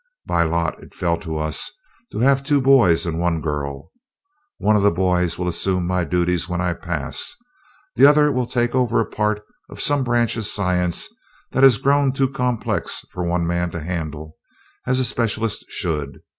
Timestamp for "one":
3.19-3.39, 4.57-4.75, 13.23-13.45